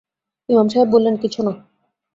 [0.49, 1.53] ইমাম সাহেব বললেন, কিছু না।